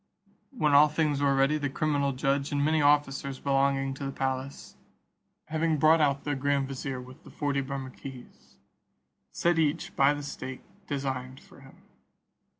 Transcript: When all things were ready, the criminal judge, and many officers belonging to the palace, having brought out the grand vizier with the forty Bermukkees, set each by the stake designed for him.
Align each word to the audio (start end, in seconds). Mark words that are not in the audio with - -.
When 0.49 0.73
all 0.73 0.87
things 0.87 1.21
were 1.21 1.35
ready, 1.35 1.59
the 1.59 1.69
criminal 1.69 2.11
judge, 2.11 2.51
and 2.51 2.65
many 2.65 2.81
officers 2.81 3.37
belonging 3.37 3.93
to 3.93 4.03
the 4.05 4.11
palace, 4.11 4.75
having 5.45 5.77
brought 5.77 6.01
out 6.01 6.23
the 6.23 6.33
grand 6.33 6.67
vizier 6.67 6.99
with 6.99 7.23
the 7.23 7.29
forty 7.29 7.61
Bermukkees, 7.61 8.55
set 9.31 9.59
each 9.59 9.95
by 9.95 10.15
the 10.15 10.23
stake 10.23 10.63
designed 10.87 11.39
for 11.39 11.59
him. 11.59 11.83